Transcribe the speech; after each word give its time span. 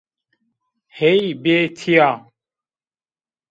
Hey 0.97 1.23
bê 1.41 1.57
tîya 1.77 2.09